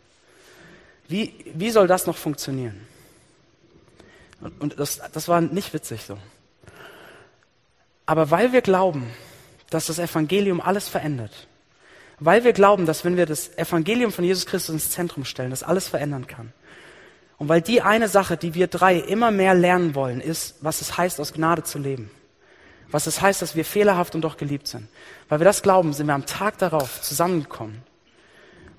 [1.07, 2.85] Wie, wie soll das noch funktionieren?
[4.41, 6.17] Und, und das, das war nicht witzig so.
[8.07, 9.11] Aber weil wir glauben,
[9.69, 11.47] dass das Evangelium alles verändert,
[12.19, 15.61] weil wir glauben, dass wenn wir das Evangelium von Jesus Christus ins Zentrum stellen, das
[15.61, 16.51] alles verändern kann.
[17.37, 20.97] Und weil die eine Sache, die wir drei immer mehr lernen wollen, ist, was es
[20.97, 22.09] heißt, aus Gnade zu leben.
[22.89, 24.87] Was es heißt, dass wir fehlerhaft und doch geliebt sind.
[25.29, 27.83] Weil wir das glauben, sind wir am Tag darauf zusammengekommen.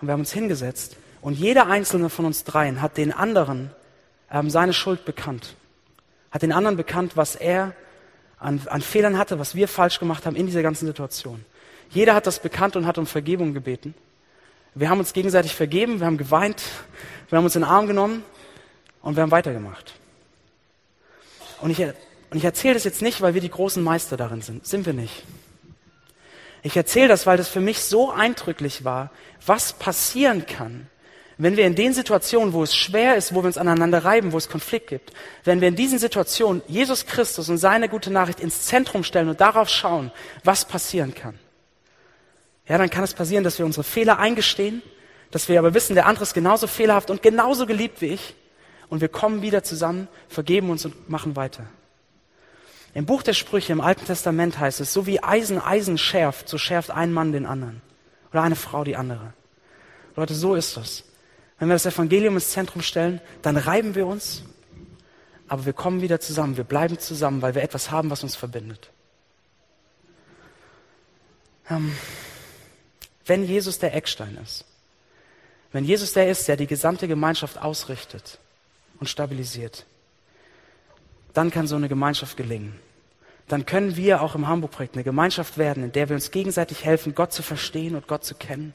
[0.00, 0.96] Und wir haben uns hingesetzt.
[1.20, 3.70] Und jeder einzelne von uns dreien hat den anderen
[4.32, 5.54] ähm, seine Schuld bekannt.
[6.30, 7.74] Hat den anderen bekannt, was er
[8.40, 11.44] an, an Fehlern hatte, was wir falsch gemacht haben in dieser ganzen Situation.
[11.90, 13.94] Jeder hat das bekannt und hat um Vergebung gebeten.
[14.74, 16.62] Wir haben uns gegenseitig vergeben, wir haben geweint,
[17.28, 18.22] wir haben uns in den Arm genommen
[19.02, 19.94] und wir haben weitergemacht.
[21.60, 24.66] Und ich, und ich erzähle das jetzt nicht, weil wir die großen Meister darin sind.
[24.66, 25.24] Sind wir nicht.
[26.62, 29.10] Ich erzähle das, weil das für mich so eindrücklich war,
[29.46, 30.88] was passieren kann,
[31.38, 34.38] wenn wir in den Situationen, wo es schwer ist, wo wir uns aneinander reiben, wo
[34.38, 35.12] es Konflikt gibt,
[35.44, 39.40] wenn wir in diesen Situationen Jesus Christus und seine gute Nachricht ins Zentrum stellen und
[39.40, 40.10] darauf schauen,
[40.42, 41.38] was passieren kann,
[42.66, 44.82] ja, dann kann es passieren, dass wir unsere Fehler eingestehen,
[45.30, 48.34] dass wir aber wissen, der andere ist genauso fehlerhaft und genauso geliebt wie ich
[48.88, 51.66] und wir kommen wieder zusammen, vergeben uns und machen weiter.
[52.94, 56.58] Im Buch der Sprüche im Alten Testament heißt es, so wie Eisen Eisen schärft, so
[56.58, 57.80] schärft ein Mann den anderen
[58.32, 59.34] oder eine Frau die andere.
[60.16, 61.04] Leute, so ist das.
[61.58, 64.42] Wenn wir das Evangelium ins Zentrum stellen, dann reiben wir uns,
[65.48, 68.90] aber wir kommen wieder zusammen, wir bleiben zusammen, weil wir etwas haben, was uns verbindet.
[71.68, 71.92] Ähm,
[73.26, 74.64] wenn Jesus der Eckstein ist,
[75.72, 78.38] wenn Jesus der ist, der die gesamte Gemeinschaft ausrichtet
[79.00, 79.84] und stabilisiert,
[81.34, 82.78] dann kann so eine Gemeinschaft gelingen.
[83.48, 87.14] Dann können wir auch im Hamburg-Projekt eine Gemeinschaft werden, in der wir uns gegenseitig helfen,
[87.14, 88.74] Gott zu verstehen und Gott zu kennen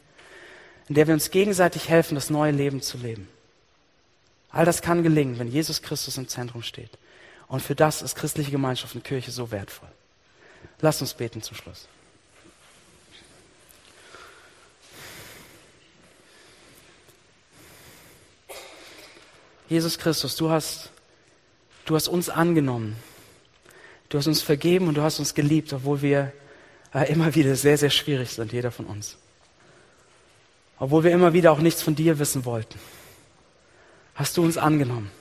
[0.89, 3.27] in der wir uns gegenseitig helfen, das neue Leben zu leben.
[4.49, 6.91] All das kann gelingen, wenn Jesus Christus im Zentrum steht.
[7.47, 9.89] Und für das ist christliche Gemeinschaft und Kirche so wertvoll.
[10.79, 11.87] Lasst uns beten zum Schluss.
[19.69, 20.91] Jesus Christus, du hast,
[21.85, 22.95] du hast uns angenommen.
[24.09, 26.31] Du hast uns vergeben und du hast uns geliebt, obwohl wir
[26.93, 29.17] äh, immer wieder sehr, sehr schwierig sind, jeder von uns
[30.79, 32.79] obwohl wir immer wieder auch nichts von dir wissen wollten,
[34.15, 35.11] hast du uns angenommen.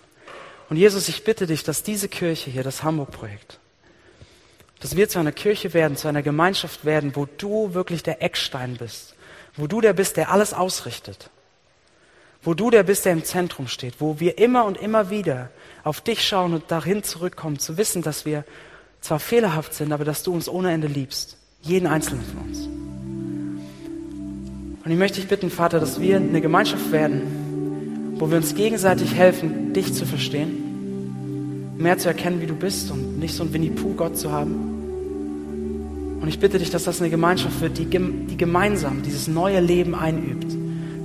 [0.68, 3.58] Und Jesus, ich bitte dich, dass diese Kirche hier, das Hamburg-Projekt,
[4.80, 8.76] dass wir zu einer Kirche werden, zu einer Gemeinschaft werden, wo du wirklich der Eckstein
[8.76, 9.14] bist,
[9.56, 11.30] wo du der bist, der alles ausrichtet,
[12.42, 15.50] wo du der bist, der im Zentrum steht, wo wir immer und immer wieder
[15.84, 18.44] auf dich schauen und dahin zurückkommen, zu wissen, dass wir
[19.00, 21.36] zwar fehlerhaft sind, aber dass du uns ohne Ende liebst.
[21.60, 22.91] Jeden einzelnen von uns.
[24.84, 29.14] Und ich möchte dich bitten, Vater, dass wir eine Gemeinschaft werden, wo wir uns gegenseitig
[29.14, 34.16] helfen, dich zu verstehen, mehr zu erkennen, wie du bist und nicht so ein Winnie-Pooh-Gott
[34.16, 36.18] zu haben.
[36.20, 39.94] Und ich bitte dich, dass das eine Gemeinschaft wird, die, die gemeinsam dieses neue Leben
[39.94, 40.46] einübt,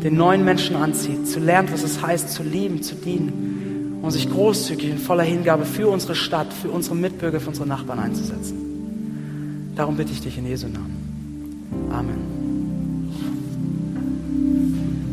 [0.03, 4.29] den neuen Menschen anzieht, zu lernen, was es heißt, zu lieben, zu dienen und sich
[4.29, 9.73] großzügig in voller Hingabe für unsere Stadt, für unsere Mitbürger, für unsere Nachbarn einzusetzen.
[9.75, 11.89] Darum bitte ich dich in Jesu Namen.
[11.91, 12.36] Amen.